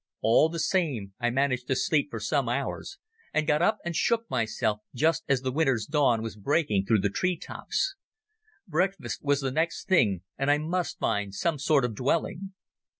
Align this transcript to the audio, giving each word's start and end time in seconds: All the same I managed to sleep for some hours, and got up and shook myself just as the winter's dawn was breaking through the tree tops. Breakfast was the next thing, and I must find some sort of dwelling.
All 0.21 0.49
the 0.49 0.57
same 0.57 1.13
I 1.19 1.29
managed 1.29 1.67
to 1.67 1.75
sleep 1.75 2.09
for 2.09 2.19
some 2.19 2.49
hours, 2.49 2.97
and 3.35 3.45
got 3.45 3.61
up 3.61 3.77
and 3.85 3.95
shook 3.95 4.27
myself 4.31 4.79
just 4.95 5.23
as 5.29 5.41
the 5.43 5.51
winter's 5.51 5.85
dawn 5.85 6.23
was 6.23 6.35
breaking 6.35 6.87
through 6.87 7.01
the 7.01 7.09
tree 7.11 7.37
tops. 7.37 7.93
Breakfast 8.67 9.21
was 9.23 9.41
the 9.41 9.51
next 9.51 9.87
thing, 9.87 10.23
and 10.39 10.49
I 10.49 10.57
must 10.57 10.97
find 10.97 11.35
some 11.35 11.59
sort 11.59 11.85
of 11.85 11.93
dwelling. 11.93 12.53